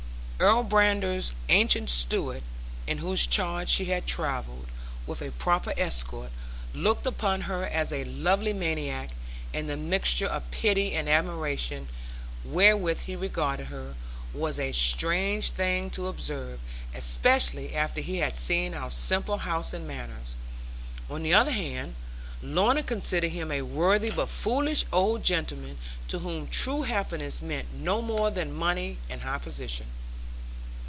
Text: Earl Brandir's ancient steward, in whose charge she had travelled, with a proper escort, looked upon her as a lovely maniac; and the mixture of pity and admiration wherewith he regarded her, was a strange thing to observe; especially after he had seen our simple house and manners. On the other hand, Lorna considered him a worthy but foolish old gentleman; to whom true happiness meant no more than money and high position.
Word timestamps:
Earl 0.43 0.63
Brandir's 0.63 1.33
ancient 1.49 1.87
steward, 1.91 2.41
in 2.87 2.97
whose 2.97 3.27
charge 3.27 3.69
she 3.69 3.85
had 3.85 4.07
travelled, 4.07 4.65
with 5.05 5.21
a 5.21 5.29
proper 5.29 5.71
escort, 5.77 6.31
looked 6.73 7.05
upon 7.05 7.41
her 7.41 7.63
as 7.67 7.93
a 7.93 8.05
lovely 8.05 8.51
maniac; 8.51 9.11
and 9.53 9.69
the 9.69 9.77
mixture 9.77 10.25
of 10.25 10.49
pity 10.49 10.93
and 10.95 11.07
admiration 11.07 11.89
wherewith 12.43 13.01
he 13.01 13.15
regarded 13.15 13.67
her, 13.67 13.93
was 14.33 14.57
a 14.57 14.71
strange 14.71 15.51
thing 15.51 15.91
to 15.91 16.07
observe; 16.07 16.59
especially 16.95 17.75
after 17.75 18.01
he 18.01 18.17
had 18.17 18.35
seen 18.35 18.73
our 18.73 18.89
simple 18.89 19.37
house 19.37 19.73
and 19.73 19.87
manners. 19.87 20.37
On 21.07 21.21
the 21.21 21.35
other 21.35 21.51
hand, 21.51 21.93
Lorna 22.41 22.81
considered 22.81 23.29
him 23.33 23.51
a 23.51 23.61
worthy 23.61 24.09
but 24.09 24.27
foolish 24.27 24.85
old 24.91 25.23
gentleman; 25.23 25.77
to 26.07 26.17
whom 26.17 26.47
true 26.47 26.81
happiness 26.81 27.43
meant 27.43 27.71
no 27.75 28.01
more 28.01 28.31
than 28.31 28.51
money 28.51 28.97
and 29.07 29.21
high 29.21 29.37
position. 29.37 29.85